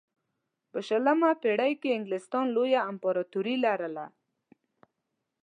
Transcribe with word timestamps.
په 0.71 0.79
شلمه 0.87 1.31
پېړۍ 1.41 1.73
کې 1.81 1.95
انګلستان 1.97 2.45
لویه 2.55 2.81
امپراتوري 2.91 3.55
لرله. 3.65 4.05